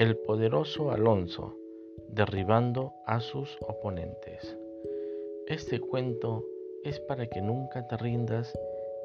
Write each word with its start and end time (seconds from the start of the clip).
El 0.00 0.16
poderoso 0.16 0.90
Alonso 0.90 1.58
derribando 2.08 2.94
a 3.04 3.20
sus 3.20 3.58
oponentes. 3.68 4.56
Este 5.46 5.78
cuento 5.78 6.42
es 6.84 6.98
para 7.00 7.26
que 7.26 7.42
nunca 7.42 7.86
te 7.86 7.98
rindas 7.98 8.58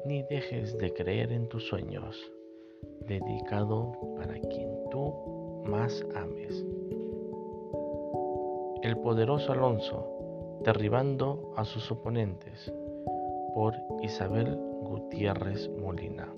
ni 0.06 0.22
dejes 0.22 0.78
de 0.78 0.94
creer 0.94 1.32
en 1.32 1.50
tus 1.50 1.68
sueños, 1.68 2.32
dedicado 3.00 3.92
para 4.16 4.40
quien 4.40 4.70
tú 4.90 5.62
más 5.66 6.02
ames. 6.14 6.64
El 8.82 8.96
poderoso 8.96 9.52
Alonso 9.52 10.60
derribando 10.64 11.52
a 11.56 11.66
sus 11.66 11.92
oponentes 11.92 12.72
por 13.54 13.74
Isabel 14.00 14.56
Gutiérrez 14.80 15.68
Molina. 15.78 16.32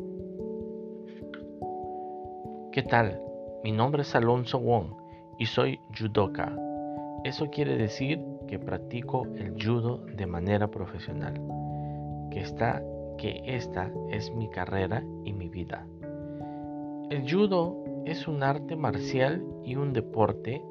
¿Qué 2.72 2.82
tal? 2.82 3.22
Mi 3.64 3.72
nombre 3.72 4.02
es 4.02 4.14
Alonso 4.14 4.60
Wong 4.60 4.92
y 5.36 5.46
soy 5.46 5.80
judoka. 5.98 6.56
Eso 7.24 7.50
quiere 7.50 7.76
decir 7.76 8.24
que 8.46 8.60
practico 8.60 9.26
el 9.36 9.54
judo 9.60 9.98
de 10.14 10.26
manera 10.26 10.70
profesional, 10.70 11.34
que, 12.30 12.40
está, 12.40 12.80
que 13.18 13.42
esta 13.44 13.90
es 14.10 14.32
mi 14.32 14.48
carrera 14.48 15.02
y 15.24 15.32
mi 15.32 15.48
vida. 15.48 15.86
El 17.10 17.28
judo 17.28 17.82
es 18.04 18.28
un 18.28 18.44
arte 18.44 18.76
marcial 18.76 19.44
y 19.64 19.74
un 19.74 19.92
deporte 19.92 20.62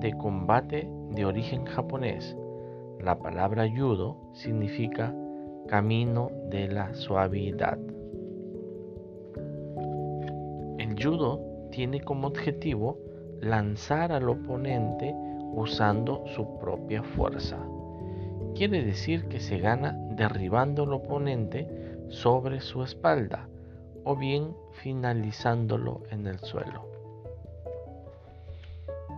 de 0.00 0.12
combate 0.12 0.88
de 1.10 1.24
origen 1.24 1.64
japonés. 1.64 2.36
La 3.00 3.18
palabra 3.18 3.68
judo 3.68 4.16
significa 4.34 5.12
camino 5.66 6.30
de 6.48 6.68
la 6.68 6.94
suavidad. 6.94 7.78
El 10.78 10.94
judo 11.02 11.53
tiene 11.74 12.00
como 12.00 12.28
objetivo 12.28 12.98
lanzar 13.40 14.12
al 14.12 14.28
oponente 14.28 15.12
usando 15.54 16.24
su 16.28 16.56
propia 16.60 17.02
fuerza. 17.02 17.58
Quiere 18.54 18.84
decir 18.84 19.26
que 19.26 19.40
se 19.40 19.58
gana 19.58 19.98
derribando 20.10 20.84
al 20.84 20.92
oponente 20.92 21.66
sobre 22.10 22.60
su 22.60 22.84
espalda 22.84 23.48
o 24.04 24.14
bien 24.14 24.54
finalizándolo 24.70 26.04
en 26.12 26.28
el 26.28 26.38
suelo. 26.38 26.88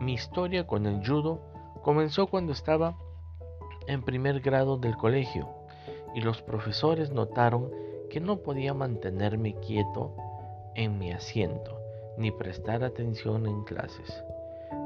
Mi 0.01 0.15
historia 0.15 0.67
con 0.67 0.87
el 0.87 1.07
judo 1.07 1.43
comenzó 1.83 2.27
cuando 2.27 2.53
estaba 2.53 2.97
en 3.87 4.03
primer 4.03 4.41
grado 4.41 4.79
del 4.79 4.97
colegio 4.97 5.47
y 6.15 6.23
los 6.23 6.41
profesores 6.41 7.11
notaron 7.11 7.71
que 8.09 8.21
no 8.21 8.39
podía 8.39 8.73
mantenerme 8.73 9.57
quieto 9.57 10.17
en 10.75 10.99
mi 10.99 11.13
asiento 11.13 11.86
ni 12.19 12.31
prestar 12.31 12.85
atención 12.85 13.47
en 13.47 13.65
clases. 13.65 14.25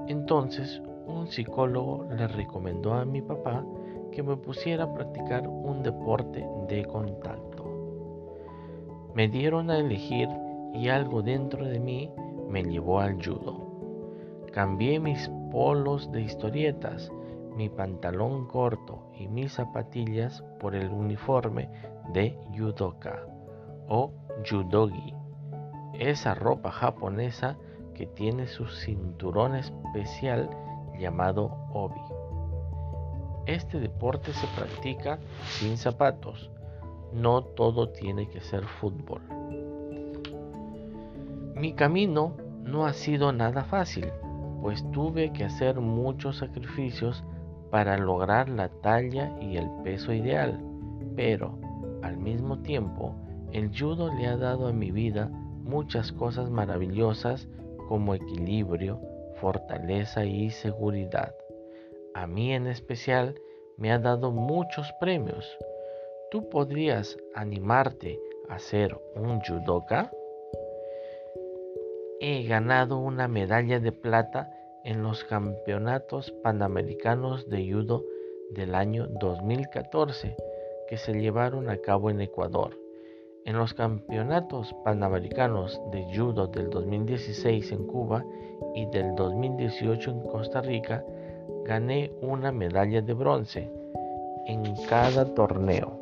Entonces 0.08 0.82
un 1.06 1.28
psicólogo 1.28 2.06
le 2.10 2.28
recomendó 2.28 2.94
a 2.94 3.04
mi 3.04 3.22
papá 3.22 3.64
que 4.12 4.22
me 4.22 4.36
pusiera 4.36 4.84
a 4.84 4.94
practicar 4.94 5.46
un 5.46 5.82
deporte 5.82 6.46
de 6.68 6.84
contacto. 6.84 7.64
Me 9.14 9.28
dieron 9.28 9.70
a 9.70 9.78
elegir 9.78 10.28
y 10.74 10.88
algo 10.88 11.22
dentro 11.22 11.64
de 11.64 11.80
mí 11.80 12.10
me 12.48 12.62
llevó 12.64 13.00
al 13.00 13.14
judo. 13.24 13.58
Cambié 14.52 14.98
mis 14.98 15.30
polos 15.50 16.10
de 16.12 16.22
historietas, 16.22 17.10
mi 17.56 17.68
pantalón 17.68 18.46
corto 18.46 19.10
y 19.16 19.28
mis 19.28 19.52
zapatillas 19.52 20.42
por 20.60 20.74
el 20.74 20.88
uniforme 20.90 21.68
de 22.12 22.36
judoka 22.56 23.26
o 23.88 24.12
judogi 24.48 25.14
esa 26.00 26.34
ropa 26.34 26.72
japonesa 26.72 27.56
que 27.94 28.06
tiene 28.06 28.46
su 28.46 28.66
cinturón 28.66 29.54
especial 29.54 30.48
llamado 30.98 31.56
obi. 31.72 32.00
Este 33.46 33.78
deporte 33.78 34.32
se 34.32 34.46
practica 34.56 35.18
sin 35.44 35.76
zapatos. 35.76 36.50
No 37.12 37.42
todo 37.42 37.90
tiene 37.90 38.28
que 38.28 38.40
ser 38.40 38.64
fútbol. 38.64 39.20
Mi 41.54 41.74
camino 41.74 42.36
no 42.64 42.86
ha 42.86 42.94
sido 42.94 43.32
nada 43.32 43.64
fácil, 43.64 44.06
pues 44.62 44.88
tuve 44.92 45.32
que 45.32 45.44
hacer 45.44 45.80
muchos 45.80 46.38
sacrificios 46.38 47.24
para 47.70 47.98
lograr 47.98 48.48
la 48.48 48.68
talla 48.68 49.36
y 49.40 49.58
el 49.58 49.68
peso 49.84 50.12
ideal, 50.14 50.60
pero 51.14 51.58
al 52.02 52.16
mismo 52.16 52.60
tiempo 52.60 53.14
el 53.52 53.70
judo 53.76 54.14
le 54.14 54.26
ha 54.26 54.36
dado 54.36 54.68
a 54.68 54.72
mi 54.72 54.90
vida 54.90 55.30
muchas 55.70 56.10
cosas 56.10 56.50
maravillosas 56.50 57.48
como 57.88 58.14
equilibrio, 58.14 59.00
fortaleza 59.36 60.24
y 60.24 60.50
seguridad. 60.50 61.32
A 62.12 62.26
mí 62.26 62.52
en 62.52 62.66
especial 62.66 63.40
me 63.76 63.92
ha 63.92 63.98
dado 64.00 64.32
muchos 64.32 64.92
premios. 64.98 65.46
¿Tú 66.32 66.48
podrías 66.50 67.16
animarte 67.34 68.18
a 68.48 68.58
ser 68.58 68.98
un 69.14 69.40
judoka? 69.40 70.10
He 72.20 72.42
ganado 72.48 72.98
una 72.98 73.28
medalla 73.28 73.78
de 73.78 73.92
plata 73.92 74.50
en 74.84 75.04
los 75.04 75.22
campeonatos 75.24 76.32
panamericanos 76.42 77.48
de 77.48 77.72
judo 77.72 78.04
del 78.50 78.74
año 78.74 79.06
2014 79.06 80.36
que 80.88 80.96
se 80.96 81.12
llevaron 81.14 81.70
a 81.70 81.76
cabo 81.78 82.10
en 82.10 82.20
Ecuador. 82.20 82.76
En 83.46 83.56
los 83.56 83.72
campeonatos 83.74 84.74
panamericanos 84.84 85.80
de 85.92 86.04
judo 86.14 86.46
del 86.46 86.68
2016 86.68 87.72
en 87.72 87.86
Cuba 87.86 88.24
y 88.74 88.86
del 88.86 89.14
2018 89.14 90.10
en 90.10 90.20
Costa 90.28 90.60
Rica, 90.60 91.04
gané 91.64 92.12
una 92.20 92.52
medalla 92.52 93.00
de 93.00 93.14
bronce 93.14 93.72
en 94.46 94.62
cada 94.88 95.34
torneo. 95.34 95.98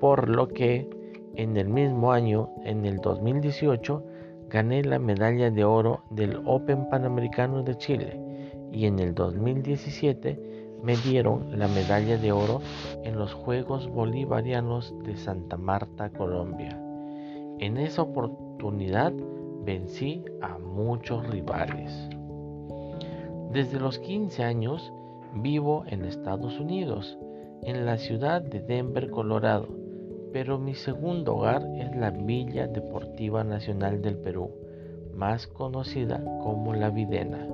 Por 0.00 0.28
lo 0.28 0.48
que 0.48 0.88
en 1.36 1.56
el 1.56 1.68
mismo 1.68 2.12
año, 2.12 2.50
en 2.64 2.84
el 2.84 2.96
2018, 2.98 4.02
gané 4.48 4.82
la 4.82 4.98
medalla 4.98 5.50
de 5.50 5.64
oro 5.64 6.02
del 6.10 6.42
Open 6.44 6.88
Panamericano 6.88 7.62
de 7.62 7.76
Chile 7.76 8.20
y 8.72 8.86
en 8.86 8.98
el 8.98 9.14
2017 9.14 10.55
me 10.82 10.96
dieron 10.96 11.58
la 11.58 11.68
medalla 11.68 12.18
de 12.18 12.32
oro 12.32 12.60
en 13.02 13.18
los 13.18 13.32
Juegos 13.32 13.88
Bolivarianos 13.88 14.94
de 15.04 15.16
Santa 15.16 15.56
Marta, 15.56 16.10
Colombia. 16.10 16.78
En 17.58 17.76
esa 17.78 18.02
oportunidad 18.02 19.12
vencí 19.64 20.24
a 20.42 20.58
muchos 20.58 21.26
rivales. 21.28 21.92
Desde 23.52 23.80
los 23.80 23.98
15 23.98 24.44
años 24.44 24.92
vivo 25.34 25.84
en 25.88 26.04
Estados 26.04 26.60
Unidos, 26.60 27.18
en 27.62 27.86
la 27.86 27.98
ciudad 27.98 28.42
de 28.42 28.60
Denver, 28.60 29.10
Colorado, 29.10 29.68
pero 30.32 30.58
mi 30.58 30.74
segundo 30.74 31.36
hogar 31.36 31.66
es 31.78 31.96
la 31.96 32.10
Villa 32.10 32.66
Deportiva 32.66 33.42
Nacional 33.42 34.02
del 34.02 34.18
Perú, 34.18 34.50
más 35.14 35.46
conocida 35.46 36.22
como 36.42 36.74
La 36.74 36.90
Videna. 36.90 37.48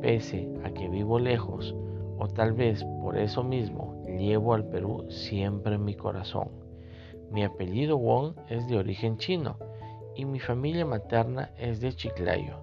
Pese 0.00 0.48
a 0.64 0.70
que 0.70 0.88
vivo 0.88 1.18
lejos, 1.18 1.74
o 2.18 2.28
tal 2.28 2.52
vez 2.52 2.84
por 3.02 3.16
eso 3.16 3.42
mismo 3.42 4.04
llevo 4.06 4.54
al 4.54 4.64
Perú 4.64 5.06
siempre 5.08 5.76
en 5.76 5.84
mi 5.84 5.94
corazón. 5.94 6.48
Mi 7.30 7.44
apellido 7.44 7.96
Wong 7.96 8.34
es 8.48 8.66
de 8.68 8.78
origen 8.78 9.18
chino 9.18 9.56
y 10.16 10.24
mi 10.24 10.40
familia 10.40 10.84
materna 10.84 11.50
es 11.58 11.80
de 11.80 11.92
Chiclayo. 11.92 12.56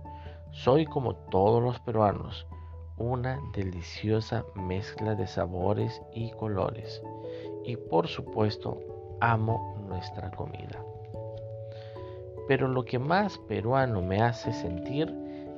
Soy 0.51 0.85
como 0.85 1.15
todos 1.15 1.61
los 1.61 1.79
peruanos, 1.79 2.47
una 2.97 3.39
deliciosa 3.53 4.45
mezcla 4.55 5.15
de 5.15 5.27
sabores 5.27 6.01
y 6.13 6.31
colores. 6.31 7.01
Y 7.63 7.77
por 7.77 8.07
supuesto, 8.07 8.79
amo 9.21 9.77
nuestra 9.87 10.31
comida. 10.31 10.83
Pero 12.47 12.67
lo 12.67 12.85
que 12.85 12.99
más 12.99 13.37
peruano 13.47 14.01
me 14.01 14.21
hace 14.21 14.53
sentir 14.53 15.13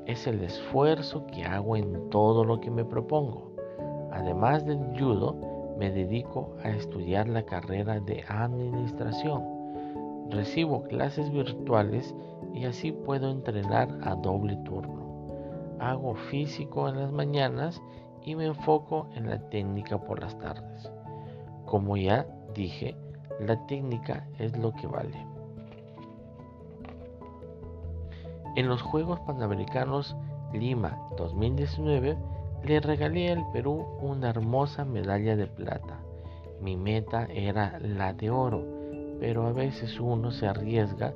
es 0.06 0.26
el 0.26 0.42
esfuerzo 0.42 1.26
que 1.28 1.44
hago 1.44 1.76
en 1.76 2.10
todo 2.10 2.46
lo 2.46 2.60
que 2.62 2.72
me 2.72 2.86
propongo. 2.86 3.57
Además 4.18 4.66
del 4.66 4.80
judo, 4.98 5.36
me 5.78 5.92
dedico 5.92 6.56
a 6.64 6.70
estudiar 6.70 7.28
la 7.28 7.44
carrera 7.44 8.00
de 8.00 8.24
administración. 8.28 9.44
Recibo 10.32 10.82
clases 10.84 11.32
virtuales 11.32 12.16
y 12.52 12.66
así 12.66 12.92
puedo 12.92 13.30
entrenar 13.30 13.88
a 14.02 14.16
doble 14.16 14.56
turno. 14.66 15.06
Hago 15.80 16.16
físico 16.16 16.90
en 16.90 17.00
las 17.00 17.12
mañanas 17.12 17.80
y 18.26 18.36
me 18.36 18.48
enfoco 18.48 19.08
en 19.14 19.30
la 19.30 19.38
técnica 19.50 20.00
por 20.00 20.20
las 20.20 20.36
tardes. 20.40 20.92
Como 21.66 21.96
ya 21.96 22.26
dije, 22.56 22.98
la 23.40 23.68
técnica 23.68 24.28
es 24.40 24.58
lo 24.58 24.74
que 24.74 24.88
vale. 24.88 25.28
En 28.56 28.68
los 28.68 28.82
Juegos 28.82 29.20
Panamericanos 29.20 30.16
Lima 30.54 30.98
2019 31.18 32.18
le 32.64 32.80
regalé 32.80 33.32
al 33.32 33.50
Perú 33.52 33.86
una 34.02 34.30
hermosa 34.30 34.86
medalla 34.86 35.36
de 35.36 35.48
plata. 35.48 36.00
Mi 36.62 36.76
meta 36.76 37.26
era 37.26 37.80
la 37.80 38.14
de 38.14 38.30
oro, 38.30 38.64
pero 39.20 39.46
a 39.46 39.52
veces 39.52 40.00
uno 40.00 40.32
se 40.32 40.48
arriesga 40.48 41.14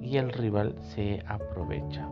y 0.00 0.16
el 0.16 0.32
rival 0.32 0.76
se 0.82 1.22
aprovecha. 1.26 2.08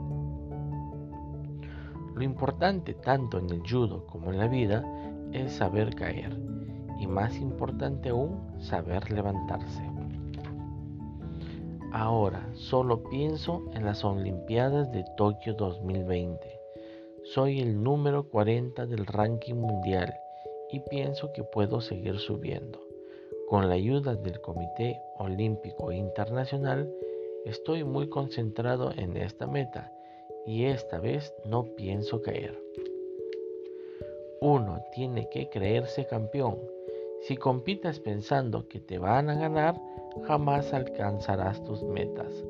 Lo 2.14 2.23
importante 2.23 2.94
tanto 2.94 3.38
en 3.38 3.50
el 3.50 3.62
judo 3.69 4.06
como 4.06 4.31
en 4.31 4.38
la 4.38 4.49
vida 4.49 4.85
es 5.32 5.52
saber 5.52 5.94
caer 5.94 6.37
y 6.99 7.06
más 7.06 7.38
importante 7.38 8.11
aún, 8.11 8.38
saber 8.61 9.11
levantarse. 9.11 9.82
Ahora 11.93 12.49
solo 12.55 13.02
pienso 13.05 13.62
en 13.75 13.85
las 13.85 14.05
Olimpiadas 14.05 14.93
de 14.93 15.05
Tokio 15.17 15.55
2020. 15.55 16.62
Soy 17.25 17.61
el 17.61 17.81
número 17.81 18.29
40 18.29 18.85
del 18.87 19.07
ranking 19.07 19.55
mundial 19.55 20.13
y 20.71 20.81
pienso 20.81 21.33
que 21.33 21.45
puedo 21.45 21.81
seguir 21.81 22.19
subiendo. 22.19 22.81
Con 23.49 23.69
la 23.69 23.75
ayuda 23.77 24.17
del 24.17 24.41
Comité 24.41 25.01
Olímpico 25.19 25.93
Internacional 25.93 26.93
estoy 27.45 27.85
muy 27.85 28.09
concentrado 28.09 28.91
en 28.97 29.17
esta 29.17 29.47
meta 29.47 29.93
y 30.47 30.65
esta 30.65 30.99
vez 30.99 31.33
no 31.45 31.65
pienso 31.77 32.23
caer. 32.23 32.61
Uno 34.41 34.83
tiene 34.93 35.29
que 35.31 35.49
creerse 35.49 36.07
campeón. 36.07 36.59
Si 37.21 37.37
compitas 37.37 38.01
pensando 38.01 38.67
que 38.67 38.81
te 38.81 38.99
van 38.99 39.31
a 39.31 39.37
ganar, 39.37 39.81
jamás 40.25 40.75
alcanzarás 40.75 41.63
tus 41.63 41.85
metas. 41.85 42.45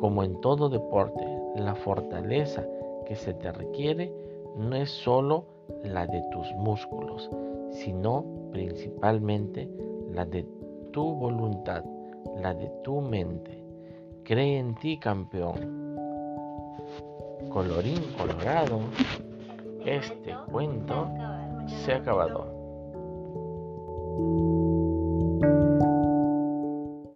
Como 0.00 0.24
en 0.24 0.40
todo 0.40 0.68
deporte, 0.68 1.24
la 1.54 1.76
fortaleza 1.76 2.66
que 3.10 3.16
se 3.16 3.34
te 3.34 3.50
requiere 3.50 4.12
no 4.56 4.76
es 4.76 4.88
solo 4.88 5.44
la 5.82 6.06
de 6.06 6.22
tus 6.30 6.46
músculos, 6.52 7.28
sino 7.72 8.24
principalmente 8.52 9.68
la 10.12 10.24
de 10.24 10.46
tu 10.92 11.16
voluntad, 11.16 11.82
la 12.40 12.54
de 12.54 12.70
tu 12.84 13.00
mente. 13.00 13.64
Cree 14.22 14.60
en 14.60 14.76
ti, 14.76 14.96
campeón. 14.96 15.96
Colorín 17.48 18.00
colorado, 18.16 18.78
este 19.84 20.32
cuento 20.52 21.08
se 21.66 21.94
ha 21.94 21.96
acabado. 21.96 22.46